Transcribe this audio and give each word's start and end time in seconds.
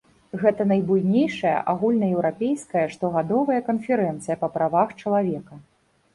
Гэта 0.43 0.65
найбуйнейшая 0.69 1.51
агульнаеўрапейская 1.73 2.85
штогадовая 2.95 3.61
канферэнцыя 3.69 4.35
па 4.43 4.53
правах 4.59 4.99
чалавека. 5.01 5.63